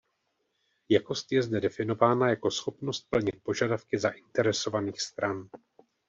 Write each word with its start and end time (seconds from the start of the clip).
Jakost 0.89 1.31
je 1.31 1.43
zde 1.43 1.59
definována 1.61 2.29
jako 2.29 2.51
schopnost 2.51 3.07
plnit 3.09 3.43
požadavky 3.43 3.99
zainteresovaných 3.99 5.01
stran. 5.01 5.49